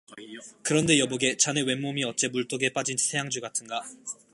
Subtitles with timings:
[0.63, 3.83] 그런데 여보게, 자네 왼몸이 어째 물독에 빠진 새앙쥐 같은가.